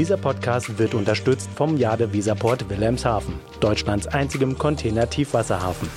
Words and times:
Dieser 0.00 0.16
Podcast 0.16 0.78
wird 0.78 0.94
unterstützt 0.94 1.50
vom 1.54 1.76
Jade 1.76 2.10
Visaport 2.10 2.70
Wilhelmshaven, 2.70 3.38
Deutschlands 3.60 4.06
einzigem 4.06 4.56
Container-Tiefwasserhafen. 4.56 5.90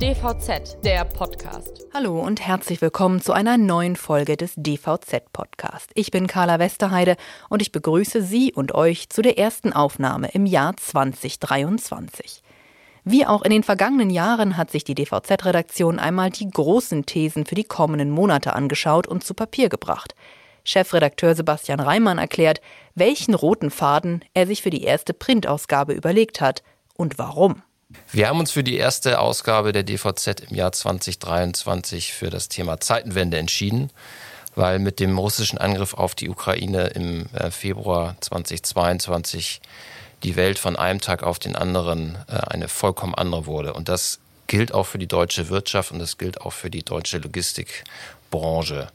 DVZ, 0.00 0.78
der 0.82 1.04
Podcast. 1.04 1.84
Hallo 1.92 2.18
und 2.18 2.40
herzlich 2.40 2.80
willkommen 2.80 3.20
zu 3.20 3.34
einer 3.34 3.58
neuen 3.58 3.96
Folge 3.96 4.38
des 4.38 4.54
DVZ 4.56 5.30
Podcast. 5.34 5.90
Ich 5.92 6.10
bin 6.10 6.26
Carla 6.26 6.58
Westerheide 6.58 7.16
und 7.50 7.60
ich 7.60 7.72
begrüße 7.72 8.22
Sie 8.22 8.54
und 8.54 8.74
euch 8.74 9.10
zu 9.10 9.20
der 9.20 9.38
ersten 9.38 9.74
Aufnahme 9.74 10.30
im 10.32 10.46
Jahr 10.46 10.78
2023. 10.78 12.42
Wie 13.04 13.26
auch 13.26 13.42
in 13.42 13.50
den 13.50 13.62
vergangenen 13.62 14.10
Jahren 14.10 14.56
hat 14.56 14.70
sich 14.70 14.84
die 14.84 14.94
DVZ-Redaktion 14.94 15.98
einmal 15.98 16.30
die 16.30 16.48
großen 16.48 17.06
Thesen 17.06 17.46
für 17.46 17.54
die 17.54 17.64
kommenden 17.64 18.10
Monate 18.10 18.54
angeschaut 18.54 19.06
und 19.06 19.24
zu 19.24 19.34
Papier 19.34 19.68
gebracht. 19.68 20.14
Chefredakteur 20.64 21.34
Sebastian 21.34 21.80
Reimann 21.80 22.18
erklärt, 22.18 22.60
welchen 22.94 23.34
roten 23.34 23.70
Faden 23.70 24.24
er 24.34 24.46
sich 24.46 24.62
für 24.62 24.70
die 24.70 24.84
erste 24.84 25.14
Printausgabe 25.14 25.94
überlegt 25.94 26.40
hat 26.40 26.62
und 26.94 27.18
warum. 27.18 27.62
Wir 28.12 28.28
haben 28.28 28.38
uns 28.38 28.52
für 28.52 28.62
die 28.62 28.76
erste 28.76 29.18
Ausgabe 29.18 29.72
der 29.72 29.82
DVZ 29.82 30.40
im 30.48 30.54
Jahr 30.54 30.72
2023 30.72 32.12
für 32.12 32.30
das 32.30 32.48
Thema 32.48 32.78
Zeitenwende 32.78 33.38
entschieden, 33.38 33.90
weil 34.54 34.78
mit 34.78 35.00
dem 35.00 35.18
russischen 35.18 35.58
Angriff 35.58 35.94
auf 35.94 36.14
die 36.14 36.28
Ukraine 36.28 36.88
im 36.88 37.26
äh, 37.32 37.50
Februar 37.50 38.16
2022 38.20 39.60
die 40.22 40.36
Welt 40.36 40.58
von 40.58 40.76
einem 40.76 41.00
Tag 41.00 41.22
auf 41.22 41.38
den 41.38 41.56
anderen 41.56 42.16
äh, 42.28 42.36
eine 42.48 42.68
vollkommen 42.68 43.14
andere 43.14 43.46
wurde. 43.46 43.72
Und 43.72 43.88
das 43.88 44.18
gilt 44.46 44.74
auch 44.74 44.84
für 44.84 44.98
die 44.98 45.06
deutsche 45.06 45.48
Wirtschaft 45.48 45.92
und 45.92 45.98
das 45.98 46.18
gilt 46.18 46.40
auch 46.40 46.52
für 46.52 46.70
die 46.70 46.82
deutsche 46.82 47.18
Logistikbranche. 47.18 48.88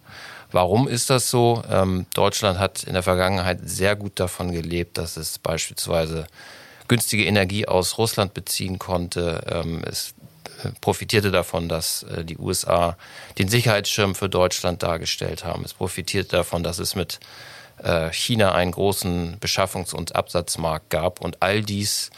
Warum 0.52 0.88
ist 0.88 1.09
das 1.09 1.30
so? 1.30 1.63
Ähm, 1.69 2.05
Deutschland 2.13 2.59
hat 2.59 2.83
in 2.83 2.93
der 2.93 3.03
Vergangenheit 3.03 3.59
sehr 3.63 3.95
gut 3.95 4.19
davon 4.19 4.52
gelebt, 4.52 4.97
dass 4.97 5.17
es 5.17 5.39
beispielsweise 5.39 6.27
günstige 6.88 7.25
Energie 7.25 7.67
aus 7.67 7.97
Russland 7.97 8.33
beziehen 8.33 8.80
konnte. 8.80 9.41
Ähm, 9.50 9.81
es 9.85 10.13
äh, 10.63 10.69
profitierte 10.81 11.31
davon, 11.31 11.67
dass 11.67 12.03
äh, 12.03 12.23
die 12.23 12.38
USA 12.38 12.97
den 13.38 13.50
Sicherheitsschirm 13.50 14.16
für 14.16 14.30
Deutschland 14.30 14.83
dargestellt 14.83 15.44
haben. 15.44 15.66
Es 15.66 15.73
profitierte 15.73 16.38
davon, 16.38 16.63
dass 16.63 16.80
es 16.80 16.95
mit 16.95 17.19
China 18.12 18.54
einen 18.54 18.72
großen 18.72 19.40
Beschaffungs- 19.40 19.94
und 19.94 20.16
Absatzmarkt 20.16 20.90
gab. 20.90 21.22
Und 21.22 21.42
all 21.42 21.62
dies 21.62 22.12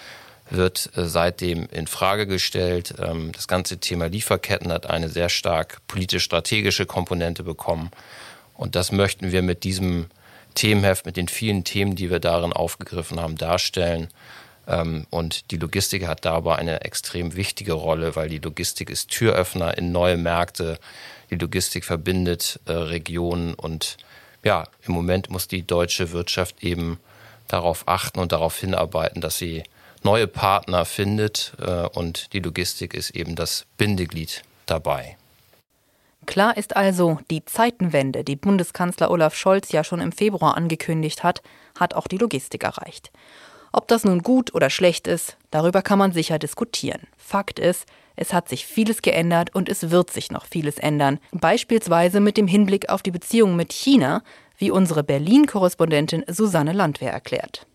wird 0.49 0.91
äh, 0.95 1.05
seitdem 1.05 1.67
in 1.71 1.87
Frage 1.87 2.27
gestellt. 2.27 2.93
Ähm, 2.99 3.31
das 3.31 3.47
ganze 3.47 3.77
Thema 3.79 4.07
Lieferketten 4.07 4.71
hat 4.71 4.89
eine 4.89 5.09
sehr 5.09 5.29
stark 5.29 5.79
politisch-strategische 5.87 6.85
Komponente 6.85 7.43
bekommen. 7.43 7.91
Und 8.53 8.75
das 8.75 8.91
möchten 8.91 9.31
wir 9.31 9.41
mit 9.41 9.63
diesem 9.63 10.07
Themenheft, 10.55 11.05
mit 11.05 11.17
den 11.17 11.27
vielen 11.27 11.63
Themen, 11.63 11.95
die 11.95 12.09
wir 12.09 12.19
darin 12.19 12.53
aufgegriffen 12.53 13.19
haben, 13.19 13.37
darstellen. 13.37 14.07
Ähm, 14.67 15.05
und 15.09 15.51
die 15.51 15.57
Logistik 15.57 16.07
hat 16.07 16.25
dabei 16.25 16.55
eine 16.55 16.81
extrem 16.81 17.35
wichtige 17.35 17.73
Rolle, 17.73 18.15
weil 18.15 18.29
die 18.29 18.39
Logistik 18.39 18.89
ist 18.89 19.09
Türöffner 19.09 19.77
in 19.77 19.91
neue 19.91 20.17
Märkte. 20.17 20.79
Die 21.29 21.35
Logistik 21.35 21.85
verbindet 21.85 22.59
äh, 22.65 22.71
Regionen 22.71 23.53
und 23.53 23.97
ja, 24.47 24.63
im 24.87 24.93
Moment 24.93 25.29
muss 25.29 25.49
die 25.49 25.67
deutsche 25.67 26.13
Wirtschaft 26.13 26.63
eben 26.63 26.99
darauf 27.49 27.85
achten 27.85 28.19
und 28.19 28.31
darauf 28.31 28.57
hinarbeiten, 28.57 29.19
dass 29.19 29.37
sie 29.37 29.63
neue 30.03 30.25
Partner 30.25 30.85
findet 30.85 31.51
äh, 31.59 31.85
und 31.87 32.31
die 32.31 32.39
Logistik 32.39 32.93
ist 32.93 33.09
eben 33.09 33.35
das 33.35 33.65
Bindeglied 33.75 34.43
dabei. 34.65 35.17
Klar 36.25 36.55
ist 36.55 36.77
also, 36.77 37.19
die 37.29 37.43
Zeitenwende, 37.43 38.23
die 38.23 38.37
Bundeskanzler 38.37 39.11
Olaf 39.11 39.35
Scholz 39.35 39.73
ja 39.73 39.83
schon 39.83 39.99
im 39.99 40.13
Februar 40.13 40.55
angekündigt 40.55 41.23
hat, 41.23 41.41
hat 41.77 41.93
auch 41.93 42.07
die 42.07 42.17
Logistik 42.17 42.63
erreicht. 42.63 43.11
Ob 43.71 43.87
das 43.87 44.03
nun 44.03 44.23
gut 44.23 44.53
oder 44.53 44.69
schlecht 44.69 45.07
ist, 45.07 45.37
darüber 45.51 45.81
kann 45.81 45.99
man 45.99 46.11
sicher 46.11 46.39
diskutieren. 46.39 47.01
Fakt 47.17 47.59
ist, 47.59 47.85
es 48.15 48.33
hat 48.33 48.49
sich 48.49 48.65
vieles 48.65 49.01
geändert 49.01 49.53
und 49.53 49.69
es 49.69 49.91
wird 49.91 50.09
sich 50.11 50.31
noch 50.31 50.45
vieles 50.45 50.77
ändern. 50.79 51.19
Beispielsweise 51.31 52.19
mit 52.19 52.35
dem 52.35 52.47
Hinblick 52.47 52.89
auf 52.89 53.03
die 53.03 53.11
Beziehungen 53.11 53.55
mit 53.55 53.71
China, 53.71 54.23
wie 54.57 54.71
unsere 54.71 55.03
Berlin-Korrespondentin 55.03 56.25
Susanne 56.27 56.73
Landwehr 56.73 57.11
erklärt. 57.11 57.67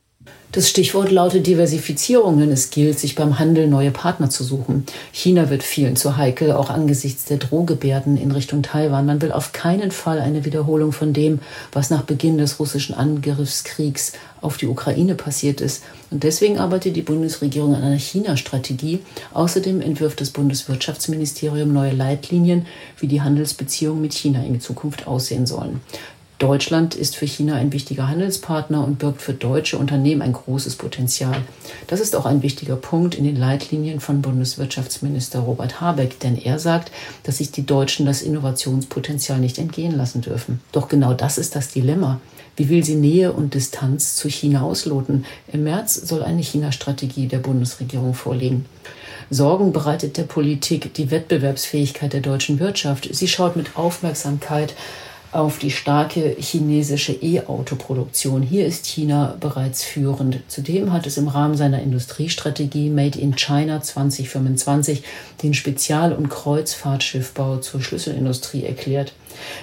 Das 0.52 0.68
Stichwort 0.68 1.10
lautet 1.10 1.46
Diversifizierung, 1.46 2.38
denn 2.38 2.50
es 2.50 2.68
gilt, 2.68 2.98
sich 2.98 3.14
beim 3.14 3.38
Handel 3.38 3.68
neue 3.68 3.90
Partner 3.90 4.28
zu 4.28 4.44
suchen. 4.44 4.84
China 5.10 5.48
wird 5.48 5.62
vielen 5.62 5.96
zu 5.96 6.18
heikel, 6.18 6.52
auch 6.52 6.68
angesichts 6.68 7.24
der 7.24 7.38
Drohgebärden 7.38 8.18
in 8.18 8.32
Richtung 8.32 8.62
Taiwan. 8.62 9.06
Man 9.06 9.22
will 9.22 9.32
auf 9.32 9.52
keinen 9.52 9.90
Fall 9.90 10.20
eine 10.20 10.44
Wiederholung 10.44 10.92
von 10.92 11.14
dem, 11.14 11.38
was 11.72 11.88
nach 11.88 12.02
Beginn 12.02 12.36
des 12.36 12.60
russischen 12.60 12.94
Angriffskriegs 12.94 14.12
auf 14.42 14.58
die 14.58 14.66
Ukraine 14.66 15.14
passiert 15.14 15.62
ist. 15.62 15.84
Und 16.10 16.22
deswegen 16.22 16.58
arbeitet 16.58 16.96
die 16.96 17.02
Bundesregierung 17.02 17.74
an 17.74 17.82
einer 17.82 17.98
China-Strategie. 17.98 19.00
Außerdem 19.32 19.80
entwirft 19.80 20.20
das 20.20 20.28
Bundeswirtschaftsministerium 20.30 21.72
neue 21.72 21.92
Leitlinien, 21.92 22.66
wie 22.98 23.08
die 23.08 23.22
Handelsbeziehungen 23.22 24.02
mit 24.02 24.12
China 24.12 24.44
in 24.44 24.60
Zukunft 24.60 25.06
aussehen 25.06 25.46
sollen. 25.46 25.80
Deutschland 26.42 26.96
ist 26.96 27.14
für 27.14 27.26
China 27.28 27.54
ein 27.54 27.72
wichtiger 27.72 28.08
Handelspartner 28.08 28.84
und 28.84 28.98
birgt 28.98 29.22
für 29.22 29.32
deutsche 29.32 29.78
Unternehmen 29.78 30.22
ein 30.22 30.32
großes 30.32 30.74
Potenzial. 30.74 31.36
Das 31.86 32.00
ist 32.00 32.16
auch 32.16 32.26
ein 32.26 32.42
wichtiger 32.42 32.74
Punkt 32.74 33.14
in 33.14 33.22
den 33.22 33.36
Leitlinien 33.36 34.00
von 34.00 34.22
Bundeswirtschaftsminister 34.22 35.38
Robert 35.38 35.80
Habeck, 35.80 36.18
denn 36.18 36.36
er 36.36 36.58
sagt, 36.58 36.90
dass 37.22 37.38
sich 37.38 37.52
die 37.52 37.64
Deutschen 37.64 38.06
das 38.06 38.22
Innovationspotenzial 38.22 39.38
nicht 39.38 39.56
entgehen 39.56 39.96
lassen 39.96 40.20
dürfen. 40.20 40.60
Doch 40.72 40.88
genau 40.88 41.14
das 41.14 41.38
ist 41.38 41.54
das 41.54 41.68
Dilemma. 41.68 42.20
Wie 42.56 42.68
will 42.68 42.82
sie 42.82 42.96
Nähe 42.96 43.32
und 43.32 43.54
Distanz 43.54 44.16
zu 44.16 44.28
China 44.28 44.62
ausloten? 44.62 45.24
Im 45.52 45.62
März 45.62 45.94
soll 45.94 46.24
eine 46.24 46.42
China-Strategie 46.42 47.28
der 47.28 47.38
Bundesregierung 47.38 48.14
vorliegen. 48.14 48.66
Sorgen 49.30 49.72
bereitet 49.72 50.16
der 50.16 50.24
Politik 50.24 50.92
die 50.92 51.12
Wettbewerbsfähigkeit 51.12 52.12
der 52.12 52.20
deutschen 52.20 52.58
Wirtschaft. 52.58 53.08
Sie 53.12 53.28
schaut 53.28 53.54
mit 53.54 53.76
Aufmerksamkeit 53.76 54.74
auf 55.32 55.58
die 55.58 55.70
starke 55.70 56.36
chinesische 56.38 57.12
E-Auto-Produktion. 57.12 58.42
Hier 58.42 58.66
ist 58.66 58.86
China 58.86 59.34
bereits 59.40 59.82
führend. 59.82 60.40
Zudem 60.46 60.92
hat 60.92 61.06
es 61.06 61.16
im 61.16 61.28
Rahmen 61.28 61.56
seiner 61.56 61.82
Industriestrategie 61.82 62.90
Made 62.90 63.18
in 63.18 63.34
China 63.34 63.80
2025 63.80 65.02
den 65.42 65.54
Spezial- 65.54 66.12
und 66.12 66.28
Kreuzfahrtschiffbau 66.28 67.56
zur 67.56 67.82
Schlüsselindustrie 67.82 68.64
erklärt. 68.64 69.14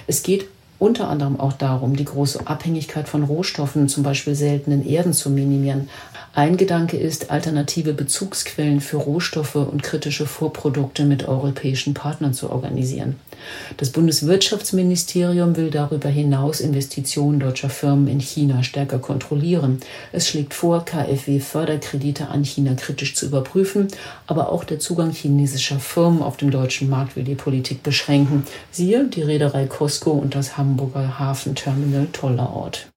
Es 0.08 0.24
geht 0.24 0.46
unter 0.80 1.08
anderem 1.08 1.38
auch 1.38 1.52
darum, 1.52 1.94
die 1.94 2.06
große 2.06 2.46
Abhängigkeit 2.46 3.08
von 3.08 3.22
Rohstoffen, 3.22 3.88
zum 3.88 4.02
Beispiel 4.02 4.34
seltenen 4.34 4.84
Erden, 4.84 5.12
zu 5.12 5.30
minimieren. 5.30 5.88
Ein 6.32 6.56
Gedanke 6.56 6.96
ist, 6.96 7.30
alternative 7.30 7.92
Bezugsquellen 7.92 8.80
für 8.80 8.96
Rohstoffe 8.96 9.56
und 9.56 9.82
kritische 9.82 10.26
Vorprodukte 10.26 11.04
mit 11.04 11.28
europäischen 11.28 11.92
Partnern 11.92 12.32
zu 12.32 12.50
organisieren. 12.50 13.16
Das 13.76 13.90
Bundeswirtschaftsministerium 13.90 15.56
will 15.56 15.70
darüber 15.70 16.08
hinaus 16.08 16.60
Investitionen 16.60 17.40
deutscher 17.40 17.70
Firmen 17.70 18.08
in 18.08 18.20
China 18.20 18.62
stärker 18.62 18.98
kontrollieren. 18.98 19.80
Es 20.12 20.28
schlägt 20.28 20.54
vor, 20.54 20.84
KfW-Förderkredite 20.84 22.28
an 22.28 22.44
China 22.44 22.74
kritisch 22.74 23.14
zu 23.14 23.26
überprüfen, 23.26 23.88
aber 24.26 24.50
auch 24.50 24.64
der 24.64 24.78
Zugang 24.78 25.10
chinesischer 25.10 25.80
Firmen 25.80 26.22
auf 26.22 26.36
dem 26.36 26.50
deutschen 26.50 26.88
Markt 26.88 27.16
will 27.16 27.24
die 27.24 27.34
Politik 27.34 27.82
beschränken. 27.82 28.44
Siehe 28.70 29.04
die 29.04 29.22
Reederei 29.22 29.66
Costco 29.66 30.10
und 30.10 30.34
das 30.34 30.56
Hamburger 30.56 31.18
Hafenterminal 31.18 32.08
Tollerort. 32.12 32.90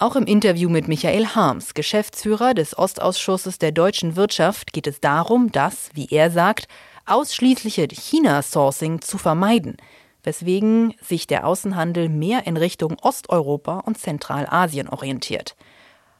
Auch 0.00 0.14
im 0.14 0.26
Interview 0.26 0.68
mit 0.68 0.86
Michael 0.86 1.26
Harms, 1.26 1.74
Geschäftsführer 1.74 2.54
des 2.54 2.78
Ostausschusses 2.78 3.58
der 3.58 3.72
deutschen 3.72 4.14
Wirtschaft, 4.14 4.72
geht 4.72 4.86
es 4.86 5.00
darum, 5.00 5.50
das, 5.50 5.90
wie 5.92 6.06
er 6.08 6.30
sagt, 6.30 6.68
ausschließliche 7.10 7.88
China-Sourcing 7.90 9.00
zu 9.00 9.18
vermeiden, 9.18 9.76
weswegen 10.22 10.94
sich 11.00 11.26
der 11.26 11.46
Außenhandel 11.46 12.08
mehr 12.08 12.46
in 12.46 12.56
Richtung 12.56 12.96
Osteuropa 13.00 13.80
und 13.80 13.98
Zentralasien 13.98 14.88
orientiert. 14.88 15.56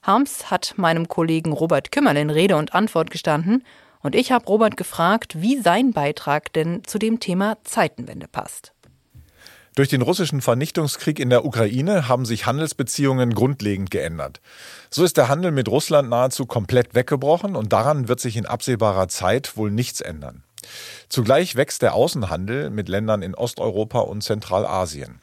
Harms 0.02 0.50
hat 0.50 0.74
meinem 0.76 1.08
Kollegen 1.08 1.52
Robert 1.52 1.92
Kümmerlin 1.92 2.30
Rede 2.30 2.56
und 2.56 2.74
Antwort 2.74 3.10
gestanden 3.10 3.64
und 4.00 4.14
ich 4.14 4.32
habe 4.32 4.46
Robert 4.46 4.76
gefragt, 4.76 5.40
wie 5.40 5.60
sein 5.60 5.92
Beitrag 5.92 6.52
denn 6.52 6.82
zu 6.84 6.98
dem 6.98 7.20
Thema 7.20 7.58
Zeitenwende 7.64 8.28
passt. 8.28 8.72
Durch 9.74 9.88
den 9.88 10.02
russischen 10.02 10.40
Vernichtungskrieg 10.40 11.20
in 11.20 11.30
der 11.30 11.44
Ukraine 11.44 12.08
haben 12.08 12.24
sich 12.24 12.46
Handelsbeziehungen 12.46 13.32
grundlegend 13.32 13.92
geändert. 13.92 14.40
So 14.90 15.04
ist 15.04 15.16
der 15.16 15.28
Handel 15.28 15.52
mit 15.52 15.68
Russland 15.68 16.08
nahezu 16.08 16.46
komplett 16.46 16.96
weggebrochen 16.96 17.54
und 17.54 17.72
daran 17.72 18.08
wird 18.08 18.18
sich 18.18 18.36
in 18.36 18.46
absehbarer 18.46 19.06
Zeit 19.06 19.56
wohl 19.56 19.70
nichts 19.70 20.00
ändern. 20.00 20.42
Zugleich 21.08 21.56
wächst 21.56 21.82
der 21.82 21.94
Außenhandel 21.94 22.70
mit 22.70 22.88
Ländern 22.88 23.22
in 23.22 23.34
Osteuropa 23.34 24.00
und 24.00 24.22
Zentralasien. 24.22 25.20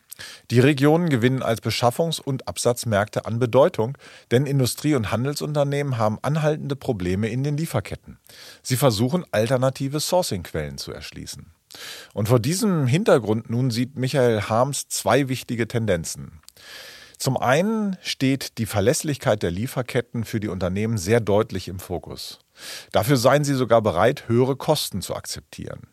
Die 0.52 0.60
Regionen 0.60 1.10
gewinnen 1.10 1.44
als 1.44 1.62
Beschaffungs- 1.62 2.22
und 2.22 2.48
Absatzmärkte 2.48 3.26
an 3.26 3.40
Bedeutung, 3.40 3.98
denn 4.32 4.46
Industrie- 4.46 4.96
und 4.96 5.12
Handelsunternehmen 5.12 5.98
haben 5.98 6.20
anhaltende 6.22 6.76
Probleme 6.76 7.28
in 7.28 7.44
den 7.44 7.58
Lieferketten. 7.58 8.18
Sie 8.62 8.78
versuchen, 8.78 9.26
alternative 9.32 10.00
Sourcingquellen 10.00 10.78
zu 10.78 10.94
erschließen. 10.94 11.48
Und 12.14 12.30
vor 12.30 12.40
diesem 12.40 12.88
Hintergrund 12.88 13.50
nun 13.50 13.72
sieht 13.72 13.98
Michael 13.98 14.44
Harms 14.44 14.88
zwei 14.88 15.28
wichtige 15.28 15.68
Tendenzen. 15.68 16.40
Zum 17.26 17.38
einen 17.38 17.98
steht 18.04 18.60
die 18.60 18.68
Verlässlichkeit 18.68 19.42
der 19.42 19.50
Lieferketten 19.50 20.26
für 20.26 20.40
die 20.40 20.48
Unternehmen 20.48 21.00
sehr 21.00 21.20
deutlich 21.20 21.68
im 21.70 21.80
Fokus. 21.80 22.38
Dafür 22.92 23.18
seien 23.18 23.44
sie 23.44 23.56
sogar 23.56 23.82
bereit, 23.82 24.26
höhere 24.28 24.56
Kosten 24.56 25.02
zu 25.02 25.16
akzeptieren. 25.16 25.88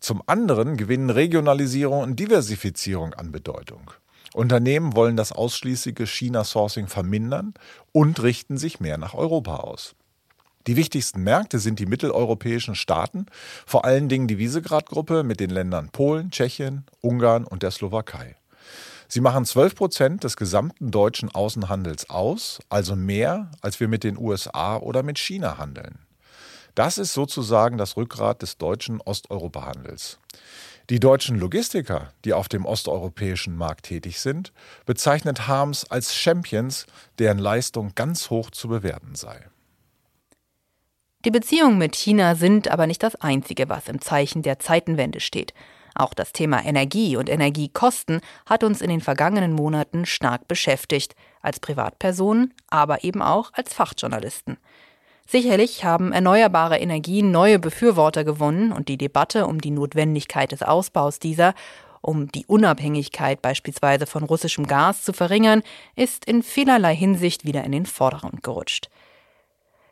Zum 0.00 0.22
anderen 0.26 0.76
gewinnen 0.76 1.08
Regionalisierung 1.08 2.02
und 2.02 2.20
Diversifizierung 2.20 3.14
an 3.14 3.32
Bedeutung. 3.32 3.90
Unternehmen 4.34 4.94
wollen 4.94 5.16
das 5.16 5.32
ausschließliche 5.32 6.06
China-Sourcing 6.06 6.88
vermindern 6.88 7.54
und 7.92 8.22
richten 8.22 8.58
sich 8.58 8.78
mehr 8.78 8.98
nach 8.98 9.14
Europa 9.14 9.56
aus. 9.56 9.94
Die 10.66 10.76
wichtigsten 10.76 11.22
Märkte 11.22 11.58
sind 11.58 11.78
die 11.78 11.86
mitteleuropäischen 11.86 12.74
Staaten, 12.74 13.24
vor 13.64 13.86
allen 13.86 14.10
Dingen 14.10 14.28
die 14.28 14.36
Visegrad-Gruppe 14.36 15.22
mit 15.22 15.40
den 15.40 15.48
Ländern 15.48 15.88
Polen, 15.88 16.30
Tschechien, 16.30 16.84
Ungarn 17.00 17.46
und 17.46 17.62
der 17.62 17.70
Slowakei. 17.70 18.36
Sie 19.08 19.20
machen 19.20 19.44
12 19.44 19.74
Prozent 19.74 20.24
des 20.24 20.36
gesamten 20.36 20.90
deutschen 20.90 21.34
Außenhandels 21.34 22.10
aus, 22.10 22.58
also 22.68 22.96
mehr, 22.96 23.50
als 23.60 23.80
wir 23.80 23.88
mit 23.88 24.04
den 24.04 24.18
USA 24.18 24.76
oder 24.76 25.02
mit 25.02 25.18
China 25.18 25.58
handeln. 25.58 25.98
Das 26.74 26.98
ist 26.98 27.14
sozusagen 27.14 27.78
das 27.78 27.96
Rückgrat 27.96 28.42
des 28.42 28.58
deutschen 28.58 29.00
Osteuropahandels. 29.00 30.18
Die 30.90 31.00
deutschen 31.00 31.38
Logistiker, 31.38 32.12
die 32.24 32.32
auf 32.32 32.48
dem 32.48 32.64
osteuropäischen 32.64 33.56
Markt 33.56 33.86
tätig 33.86 34.20
sind, 34.20 34.52
bezeichnet 34.84 35.48
Harms 35.48 35.84
als 35.90 36.14
Champions, 36.14 36.86
deren 37.18 37.38
Leistung 37.38 37.92
ganz 37.94 38.30
hoch 38.30 38.50
zu 38.50 38.68
bewerten 38.68 39.14
sei. 39.14 39.46
Die 41.24 41.32
Beziehungen 41.32 41.78
mit 41.78 41.96
China 41.96 42.36
sind 42.36 42.68
aber 42.68 42.86
nicht 42.86 43.02
das 43.02 43.16
Einzige, 43.16 43.68
was 43.68 43.88
im 43.88 44.00
Zeichen 44.00 44.42
der 44.42 44.60
Zeitenwende 44.60 45.18
steht. 45.18 45.54
Auch 45.96 46.12
das 46.12 46.32
Thema 46.32 46.62
Energie 46.64 47.16
und 47.16 47.30
Energiekosten 47.30 48.20
hat 48.44 48.62
uns 48.62 48.82
in 48.82 48.90
den 48.90 49.00
vergangenen 49.00 49.52
Monaten 49.52 50.04
stark 50.04 50.46
beschäftigt, 50.46 51.14
als 51.40 51.58
Privatpersonen, 51.58 52.52
aber 52.68 53.02
eben 53.02 53.22
auch 53.22 53.50
als 53.54 53.72
Fachjournalisten. 53.72 54.58
Sicherlich 55.26 55.84
haben 55.84 56.12
erneuerbare 56.12 56.78
Energien 56.78 57.30
neue 57.30 57.58
Befürworter 57.58 58.24
gewonnen 58.24 58.72
und 58.72 58.88
die 58.88 58.98
Debatte 58.98 59.46
um 59.46 59.60
die 59.60 59.70
Notwendigkeit 59.70 60.52
des 60.52 60.62
Ausbaus 60.62 61.18
dieser, 61.18 61.54
um 62.02 62.30
die 62.30 62.46
Unabhängigkeit 62.46 63.40
beispielsweise 63.40 64.06
von 64.06 64.22
russischem 64.22 64.66
Gas 64.66 65.02
zu 65.02 65.12
verringern, 65.12 65.62
ist 65.96 66.26
in 66.26 66.42
vielerlei 66.42 66.94
Hinsicht 66.94 67.44
wieder 67.44 67.64
in 67.64 67.72
den 67.72 67.86
Vordergrund 67.86 68.42
gerutscht. 68.42 68.88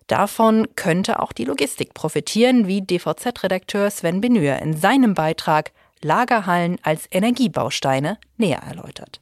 Davon 0.07 0.69
könnte 0.77 1.21
auch 1.21 1.33
die 1.33 1.47
Logistik 1.47 1.95
profitieren, 1.95 2.67
wie 2.67 2.83
DVZ-Redakteur 2.83 3.91
Sven 3.91 4.21
Benür 4.21 4.59
in 4.59 4.77
seinem 4.77 5.15
Beitrag 5.15 5.73
Lagerhallen 6.05 6.79
als 6.83 7.09
Energiebausteine 7.11 8.19
näher 8.37 8.63
erläutert. 8.63 9.21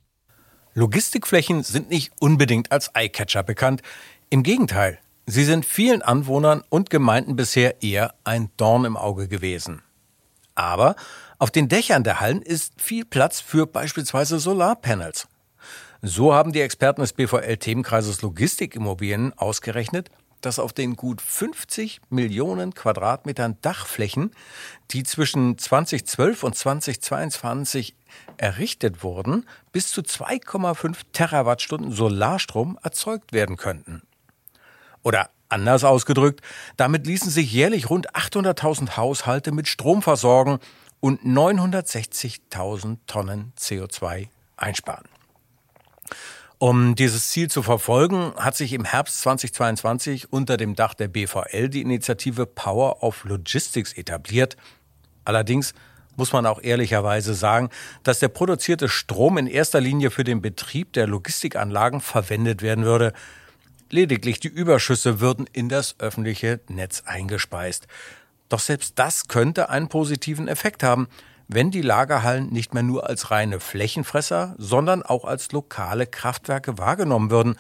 Logistikflächen 0.75 1.63
sind 1.63 1.91
nicht 1.91 2.13
unbedingt 2.19 2.73
als 2.73 2.89
Eyecatcher 2.95 3.43
bekannt. 3.43 3.83
Im 4.31 4.43
Gegenteil, 4.43 4.99
sie 5.27 5.45
sind 5.45 5.65
vielen 5.65 6.03
Anwohnern 6.03 6.65
und 6.69 6.91
Gemeinden 6.91 7.37
bisher 7.37 7.83
eher 7.83 8.15
ein 8.25 8.51
Dorn 8.57 8.85
im 8.85 8.97
Auge 8.97 9.29
gewesen. 9.29 9.83
Aber 10.55 10.97
auf 11.39 11.51
den 11.51 11.69
Dächern 11.69 12.05
der 12.05 12.21
Hallen 12.21 12.43
ist 12.43 12.81
viel 12.81 13.05
Platz 13.05 13.41
für 13.41 13.67
beispielsweise 13.67 14.39
Solarpanels. 14.39 15.29
So 16.03 16.35
haben 16.35 16.53
die 16.53 16.61
Experten 16.61 17.01
des 17.01 17.13
BVL-Themenkreises 17.13 18.23
Logistikimmobilien 18.23 19.39
ausgerechnet, 19.39 20.11
dass 20.43 20.59
auf 20.59 20.73
den 20.73 20.97
gut 20.97 21.21
50 21.21 22.01
Millionen 22.11 22.75
Quadratmetern 22.75 23.57
Dachflächen, 23.63 24.33
die 24.91 25.03
zwischen 25.03 25.57
2012 25.57 26.43
und 26.43 26.55
2022 26.55 27.95
errichtet 28.37 29.03
wurden, 29.03 29.47
bis 29.73 29.91
zu 29.91 30.03
2,5 30.03 30.97
Terawattstunden 31.13 31.93
Solarstrom 31.93 32.79
erzeugt 32.83 33.33
werden 33.33 33.57
könnten. 33.57 34.03
Oder 35.03 35.31
anders 35.49 35.85
ausgedrückt, 35.85 36.41
damit 36.77 37.07
ließen 37.07 37.31
sich 37.31 37.53
jährlich 37.53 37.91
rund 37.91 38.15
800.000 38.15 38.97
Haushalte 38.97 39.53
mit 39.53 39.69
Strom 39.69 40.03
versorgen 40.03 40.59
und 41.01 41.23
960.000 41.25 42.99
Tonnen 43.07 43.53
CO2 43.59 44.29
einsparen. 44.57 45.09
Um 46.63 46.95
dieses 46.95 47.31
Ziel 47.31 47.51
zu 47.51 47.61
verfolgen, 47.65 48.35
hat 48.37 48.55
sich 48.55 48.73
im 48.73 48.85
Herbst 48.85 49.23
2022 49.23 50.33
unter 50.33 50.57
dem 50.57 50.77
Dach 50.77 50.95
der 50.95 51.09
BVL 51.09 51.69
die 51.69 51.81
Initiative 51.81 52.47
Power 52.47 53.03
of 53.03 53.25
Logistics 53.25 53.93
etabliert. 53.95 54.57
Allerdings 55.25 55.75
muss 56.15 56.33
man 56.33 56.47
auch 56.47 56.63
ehrlicherweise 56.63 57.35
sagen, 57.35 57.69
dass 58.05 58.21
der 58.21 58.29
produzierte 58.29 58.89
Strom 58.89 59.39
in 59.39 59.49
erster 59.49 59.81
Linie 59.81 60.13
für 60.13 60.23
den 60.23 60.41
Betrieb 60.41 60.93
der 60.93 61.09
Logistikanlagen 61.09 62.01
verwendet 62.01 62.63
werden 62.63 62.85
würde. 62.85 63.13
Lediglich 63.91 64.39
die 64.39 64.47
Überschüsse 64.47 65.19
würden 65.19 65.49
in 65.53 65.69
das 65.69 65.97
öffentliche 65.99 66.61
Netz 66.69 67.03
eingespeist. 67.05 67.89
Doch 68.49 68.61
selbst 68.61 69.01
das 69.01 69.27
könnte 69.27 69.69
einen 69.69 69.89
positiven 69.89 70.47
Effekt 70.47 70.85
haben 70.85 71.09
wenn 71.55 71.71
die 71.71 71.83
Lagerhallen 71.83 72.51
nicht 72.51 72.75
mehr 72.75 72.83
nur 72.83 73.09
als 73.09 73.31
reine 73.31 73.61
Flächenfresser, 73.61 74.55
sondern 74.59 75.03
auch 75.03 75.25
als 75.25 75.53
lokale 75.53 76.07
Kraftwerke 76.07 76.79
wahrgenommen 76.79 77.31
würden. 77.31 77.57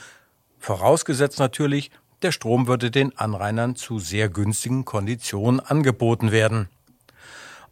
Vorausgesetzt 0.58 1.38
natürlich, 1.38 1.90
der 2.22 2.32
Strom 2.32 2.66
würde 2.68 2.90
den 2.90 3.16
Anrainern 3.18 3.76
zu 3.76 3.98
sehr 3.98 4.28
günstigen 4.28 4.84
Konditionen 4.84 5.60
angeboten 5.60 6.30
werden. 6.30 6.68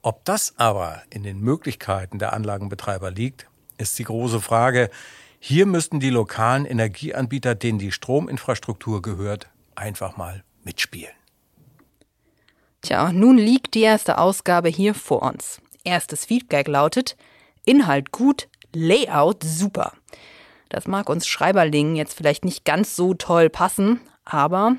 Ob 0.02 0.24
das 0.24 0.54
aber 0.56 1.02
in 1.10 1.22
den 1.22 1.40
Möglichkeiten 1.40 2.18
der 2.18 2.32
Anlagenbetreiber 2.32 3.10
liegt, 3.10 3.46
ist 3.78 3.98
die 3.98 4.04
große 4.04 4.40
Frage. 4.40 4.90
Hier 5.38 5.66
müssten 5.66 6.00
die 6.00 6.10
lokalen 6.10 6.64
Energieanbieter, 6.64 7.54
denen 7.54 7.78
die 7.78 7.92
Strominfrastruktur 7.92 9.02
gehört, 9.02 9.48
einfach 9.74 10.16
mal 10.16 10.42
mitspielen. 10.64 11.12
Tja, 12.82 13.12
nun 13.12 13.36
liegt 13.36 13.74
die 13.74 13.82
erste 13.82 14.18
Ausgabe 14.18 14.68
hier 14.68 14.94
vor 14.94 15.22
uns. 15.22 15.60
Erstes 15.84 16.26
Feedback 16.26 16.68
lautet 16.68 17.16
Inhalt 17.64 18.12
gut, 18.12 18.48
Layout 18.74 19.42
super. 19.42 19.92
Das 20.68 20.86
mag 20.86 21.08
uns 21.08 21.26
Schreiberlingen 21.26 21.96
jetzt 21.96 22.14
vielleicht 22.14 22.44
nicht 22.44 22.64
ganz 22.64 22.94
so 22.94 23.14
toll 23.14 23.50
passen, 23.50 24.00
aber 24.24 24.76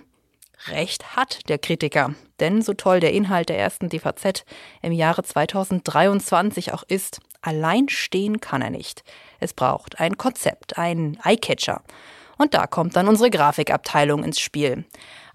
recht 0.68 1.16
hat 1.16 1.50
der 1.50 1.58
Kritiker. 1.58 2.16
Denn 2.40 2.62
so 2.62 2.74
toll 2.74 3.00
der 3.00 3.14
Inhalt 3.14 3.50
der 3.50 3.60
ersten 3.60 3.90
DVZ 3.90 4.46
im 4.82 4.92
Jahre 4.92 5.24
2023 5.24 6.74
auch 6.74 6.84
ist, 6.88 7.20
allein 7.42 7.90
stehen 7.90 8.40
kann 8.40 8.62
er 8.62 8.70
nicht. 8.70 9.04
Es 9.40 9.54
braucht 9.54 10.00
ein 10.00 10.18
Konzept, 10.18 10.78
einen 10.78 11.20
Eyecatcher. 11.24 11.82
Und 12.38 12.54
da 12.54 12.68
kommt 12.68 12.96
dann 12.96 13.08
unsere 13.08 13.30
Grafikabteilung 13.30 14.24
ins 14.24 14.40
Spiel. 14.40 14.86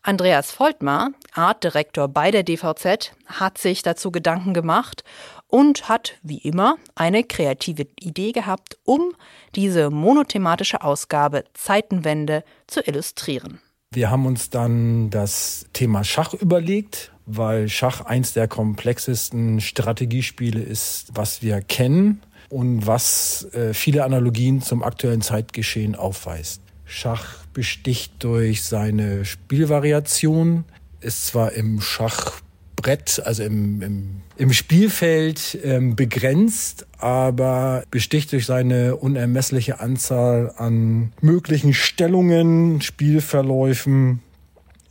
Andreas 0.03 0.53
Voltmar, 0.53 1.11
Artdirektor 1.35 2.07
bei 2.07 2.31
der 2.31 2.45
DVZ, 2.45 3.13
hat 3.27 3.59
sich 3.59 3.83
dazu 3.83 4.13
Gedanken 4.13 4.55
gemacht 4.55 5.03
und 5.49 5.89
hat, 5.89 6.15
wie 6.23 6.39
immer, 6.39 6.77
eine 6.95 7.25
kreative 7.25 7.87
Idee 8.01 8.33
gehabt, 8.33 8.79
um 8.85 9.13
diese 9.55 9.91
monothematische 9.91 10.83
Ausgabe 10.83 11.45
Zeitenwende 11.55 12.45
zu 12.67 12.81
illustrieren. 12.81 13.61
Wir 13.93 14.11
haben 14.11 14.27
uns 14.27 14.51
dann 14.51 15.11
das 15.11 15.67
Thema 15.73 16.05
Schach 16.05 16.35
überlegt, 16.35 17.13
weil 17.25 17.69
Schach 17.69 18.03
eins 18.03 18.33
der 18.33 18.49
komplexesten 18.49 19.61
Strategiespiele 19.61 20.61
ist, 20.61 21.11
was 21.15 21.43
wir 21.43 21.61
kennen 21.63 22.23
und 22.49 22.87
was 22.87 23.49
äh, 23.53 23.75
viele 23.75 24.05
Analogien 24.05 24.61
zum 24.61 24.83
aktuellen 24.83 25.23
Zeitgeschehen 25.23 25.95
aufweist. 25.95 26.63
Schach 26.85 27.45
besticht 27.53 28.13
durch 28.23 28.63
seine 28.63 29.25
Spielvariation, 29.25 30.65
ist 31.01 31.27
zwar 31.27 31.53
im 31.53 31.81
Schach 31.81 32.41
Brett, 32.77 33.23
also 33.25 33.43
im, 33.43 33.83
im, 33.83 34.09
im 34.37 34.53
Spielfeld 34.53 35.59
ähm, 35.65 35.97
begrenzt, 35.97 36.87
aber 36.99 37.83
besticht 37.91 38.33
durch 38.33 38.47
seine 38.47 38.97
unermessliche 38.97 39.81
Anzahl 39.81 40.53
an 40.57 41.13
möglichen 41.21 41.75
Stellungen, 41.75 42.83
Spielverläufen. 42.83 44.21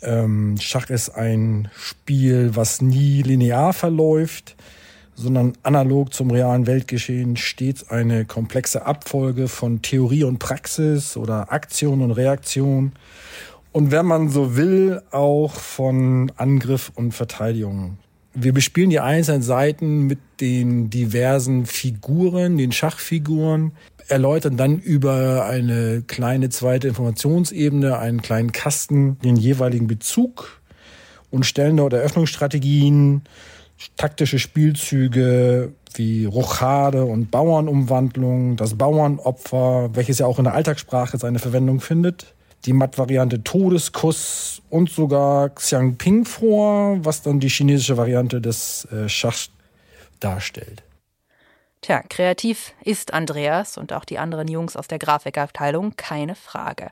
Ähm, 0.02 0.56
Schach 0.60 0.90
ist 0.90 1.10
ein 1.10 1.70
Spiel, 1.78 2.56
was 2.56 2.82
nie 2.82 3.22
linear 3.22 3.72
verläuft, 3.72 4.56
sondern 5.14 5.54
analog 5.64 6.14
zum 6.14 6.32
realen 6.32 6.68
Weltgeschehen 6.68 7.38
stets 7.38 7.90
eine 7.90 8.26
komplexe 8.26 8.86
Abfolge 8.86 9.48
von 9.48 9.82
Theorie 9.82 10.24
und 10.24 10.40
Praxis 10.40 11.16
oder 11.16 11.52
Aktion 11.52 12.02
und 12.02 12.12
Reaktion 12.12 12.94
und 13.76 13.92
wenn 13.92 14.06
man 14.06 14.30
so 14.30 14.56
will, 14.56 15.02
auch 15.12 15.52
von 15.52 16.32
Angriff 16.38 16.94
und 16.96 17.12
Verteidigung. 17.12 17.98
Wir 18.34 18.54
bespielen 18.54 18.90
die 18.90 19.02
einzelnen 19.02 19.42
Seiten 19.42 20.08
mit 20.08 20.20
den 20.40 20.90
diversen 20.90 21.66
Figuren, 21.66 22.58
den 22.58 22.72
Schachfiguren, 22.72 23.74
erläutern 24.08 24.56
dann 24.56 24.80
über 24.80 25.46
eine 25.46 26.04
kleine 26.08 26.48
zweite 26.48 26.88
Informationsebene, 26.88 28.00
einen 28.00 28.22
kleinen 28.22 28.54
Kasten, 28.54 29.20
den 29.20 29.36
jeweiligen 29.36 29.88
Bezug 29.88 30.62
und 31.30 31.46
stellen 31.46 31.76
dort 31.76 31.92
Eröffnungsstrategien, 31.92 33.24
taktische 33.98 34.40
Spielzüge 34.40 35.74
wie 35.96 36.24
Rochade 36.24 37.04
und 37.04 37.30
Bauernumwandlung, 37.30 38.56
das 38.56 38.76
Bauernopfer, 38.76 39.90
welches 39.96 40.20
ja 40.20 40.28
auch 40.28 40.38
in 40.38 40.46
der 40.46 40.54
Alltagssprache 40.54 41.18
seine 41.18 41.40
Verwendung 41.40 41.82
findet, 41.82 42.35
die 42.66 42.74
Matt-Variante 42.74 43.44
Todeskuss 43.44 44.62
und 44.70 44.90
sogar 44.90 45.50
Xiangping 45.50 46.26
vor, 46.26 46.98
was 47.04 47.22
dann 47.22 47.40
die 47.40 47.50
chinesische 47.50 47.98
Variante 47.98 48.42
des 48.42 48.86
äh, 48.86 49.08
Schachs 49.08 49.50
darstellt. 50.20 50.84
Tja, 51.82 52.02
kreativ 52.10 52.74
ist 52.84 53.14
Andreas 53.14 53.78
und 53.78 53.94
auch 53.94 54.06
die 54.06 54.18
anderen 54.18 54.48
Jungs 54.48 54.76
aus 54.76 54.88
der 54.88 54.98
Grafikabteilung, 54.98 55.96
keine 55.96 56.36
Frage. 56.36 56.90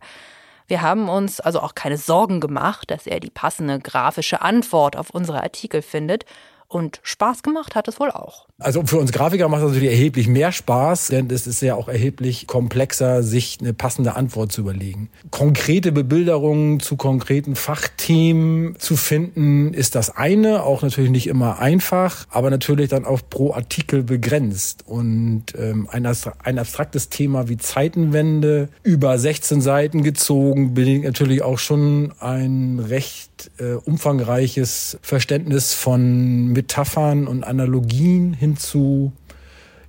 Wir 0.68 0.82
haben 0.82 1.10
uns 1.10 1.40
also 1.40 1.60
auch 1.62 1.76
keine 1.76 1.98
Sorgen 1.98 2.40
gemacht, 2.40 2.92
dass 2.92 3.08
er 3.08 3.20
die 3.20 3.30
passende 3.30 3.80
grafische 3.80 4.42
Antwort 4.42 4.96
auf 4.96 5.10
unsere 5.10 5.42
Artikel 5.42 5.82
findet 5.82 6.26
und 6.74 7.00
Spaß 7.04 7.44
gemacht 7.44 7.76
hat 7.76 7.88
es 7.88 8.00
wohl 8.00 8.12
auch. 8.12 8.48
Also 8.60 8.84
für 8.86 8.98
uns 8.98 9.12
Grafiker 9.12 9.50
macht 9.50 9.62
es 9.62 9.68
natürlich 9.70 9.90
erheblich 9.90 10.28
mehr 10.28 10.52
Spaß, 10.52 11.08
denn 11.08 11.30
es 11.30 11.48
ist 11.48 11.62
ja 11.62 11.76
auch 11.76 11.88
erheblich 11.88 12.48
komplexer, 12.48 13.24
sich 13.24 13.58
eine 13.60 13.74
passende 13.74 14.16
Antwort 14.16 14.52
zu 14.52 14.62
überlegen. 14.62 15.10
Konkrete 15.32 15.92
Bebilderungen 15.92 16.80
zu 16.80 16.96
konkreten 16.96 17.56
Fachthemen 17.56 18.78
zu 18.80 18.96
finden, 18.96 19.74
ist 19.74 19.96
das 19.96 20.16
eine, 20.16 20.64
auch 20.64 20.82
natürlich 20.82 21.12
nicht 21.12 21.28
immer 21.28 21.60
einfach, 21.60 22.26
aber 22.30 22.50
natürlich 22.50 22.90
dann 22.90 23.06
auch 23.06 23.22
pro 23.30 23.54
Artikel 23.54 24.04
begrenzt. 24.04 24.84
Und 24.88 25.46
ähm, 25.58 25.88
ein, 25.92 26.08
ein 26.44 26.60
abstraktes 26.60 27.10
Thema 27.10 27.50
wie 27.50 27.58
Zeitenwende 27.58 28.70
über 28.84 29.18
16 29.18 29.62
Seiten 29.62 30.04
gezogen, 30.04 30.74
bedingt 30.74 31.04
natürlich 31.04 31.42
auch 31.42 31.60
schon 31.60 32.14
ein 32.20 32.80
recht 32.80 33.52
äh, 33.58 33.74
umfangreiches 33.74 34.98
Verständnis 35.02 35.74
von 35.74 36.54
Metaphern 36.64 37.28
und 37.28 37.44
Analogien 37.44 38.34
hin 38.34 38.56
zu 38.56 39.12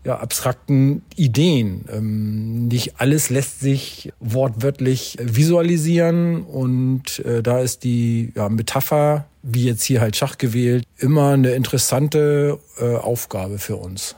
ja, 0.05 0.19
abstrakten 0.19 1.03
Ideen. 1.17 1.87
Ähm, 1.91 2.69
nicht 2.69 3.01
alles 3.01 3.31
lässt 3.31 3.61
sich 3.61 4.13
wortwörtlich 4.21 5.17
visualisieren 5.21 6.43
und 6.43 7.21
äh, 7.21 7.43
da 7.43 7.61
ist 7.61 7.85
die 7.85 8.33
ja, 8.35 8.49
Metapher, 8.49 9.27
wie 9.43 9.65
jetzt 9.65 9.85
hier 9.85 10.01
halt 10.01 10.17
Schach 10.17 10.37
gewählt, 10.37 10.85
immer 10.99 11.31
eine 11.31 11.53
interessante 11.53 12.59
äh, 12.79 12.97
Aufgabe 12.97 13.59
für 13.59 13.77
uns. 13.77 14.17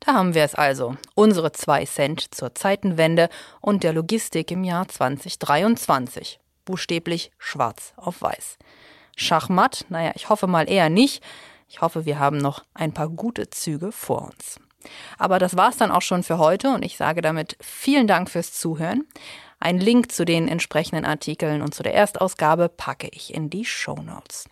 Da 0.00 0.12
haben 0.12 0.34
wir 0.34 0.44
es 0.44 0.54
also. 0.54 0.96
Unsere 1.14 1.50
zwei 1.50 1.84
Cent 1.84 2.32
zur 2.32 2.54
Zeitenwende 2.54 3.28
und 3.60 3.82
der 3.82 3.92
Logistik 3.92 4.52
im 4.52 4.62
Jahr 4.62 4.86
2023. 4.86 6.38
Buchstäblich 6.64 7.32
schwarz 7.38 7.92
auf 7.96 8.22
weiß. 8.22 8.56
Schachmatt, 9.16 9.86
naja, 9.88 10.12
ich 10.14 10.28
hoffe 10.28 10.46
mal 10.46 10.70
eher 10.70 10.90
nicht. 10.90 11.24
Ich 11.68 11.80
hoffe, 11.80 12.04
wir 12.04 12.20
haben 12.20 12.38
noch 12.38 12.64
ein 12.74 12.92
paar 12.92 13.08
gute 13.08 13.50
Züge 13.50 13.90
vor 13.90 14.22
uns. 14.22 14.60
Aber 15.18 15.40
das 15.40 15.56
war's 15.56 15.78
dann 15.78 15.90
auch 15.90 16.02
schon 16.02 16.22
für 16.22 16.38
heute 16.38 16.68
und 16.70 16.84
ich 16.84 16.96
sage 16.96 17.22
damit 17.22 17.56
vielen 17.60 18.06
Dank 18.06 18.30
fürs 18.30 18.52
Zuhören. 18.52 19.04
Ein 19.58 19.78
Link 19.78 20.12
zu 20.12 20.24
den 20.24 20.48
entsprechenden 20.48 21.06
Artikeln 21.06 21.62
und 21.62 21.74
zu 21.74 21.82
der 21.82 21.94
Erstausgabe 21.94 22.68
packe 22.68 23.08
ich 23.10 23.32
in 23.32 23.48
die 23.48 23.64
Show 23.64 23.96
Notes. 23.96 24.48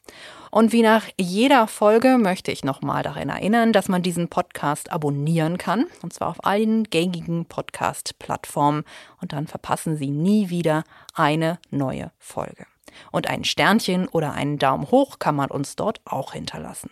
Und 0.50 0.72
wie 0.72 0.82
nach 0.82 1.04
jeder 1.18 1.66
Folge 1.66 2.16
möchte 2.16 2.50
ich 2.50 2.64
nochmal 2.64 3.02
daran 3.02 3.28
erinnern, 3.28 3.72
dass 3.72 3.88
man 3.88 4.02
diesen 4.02 4.28
Podcast 4.28 4.90
abonnieren 4.90 5.58
kann, 5.58 5.86
und 6.02 6.12
zwar 6.14 6.28
auf 6.28 6.44
allen 6.44 6.84
gängigen 6.84 7.44
Podcast-Plattformen, 7.44 8.84
und 9.20 9.32
dann 9.34 9.46
verpassen 9.46 9.96
Sie 9.96 10.10
nie 10.10 10.48
wieder 10.48 10.84
eine 11.12 11.58
neue 11.70 12.10
Folge. 12.18 12.66
Und 13.12 13.28
ein 13.28 13.44
Sternchen 13.44 14.08
oder 14.08 14.32
einen 14.32 14.58
Daumen 14.58 14.90
hoch 14.90 15.18
kann 15.18 15.36
man 15.36 15.50
uns 15.50 15.76
dort 15.76 16.00
auch 16.04 16.32
hinterlassen. 16.32 16.90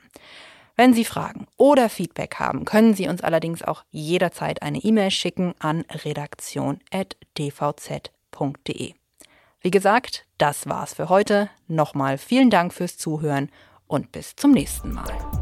Wenn 0.77 0.95
Sie 0.95 1.05
Fragen 1.05 1.47
oder 1.57 1.89
Feedback 1.89 2.37
haben, 2.37 2.65
können 2.65 2.95
Sie 2.95 3.09
uns 3.09 3.21
allerdings 3.21 3.63
auch 3.63 3.83
jederzeit 3.91 4.63
eine 4.63 4.79
E-Mail 4.79 5.11
schicken 5.11 5.55
an 5.59 5.85
redaktion.dvz.de. 6.05 8.95
Wie 9.61 9.71
gesagt, 9.71 10.27
das 10.39 10.67
war's 10.67 10.95
für 10.95 11.09
heute. 11.09 11.51
Nochmal 11.69 12.19
vielen 12.19 12.51
Dank 12.51 12.75
fürs 12.75 12.99
Zuhören 12.99 13.49
und 13.87 14.11
bis 14.13 14.35
zum 14.35 14.53
nächsten 14.53 14.93
Mal. 14.93 15.42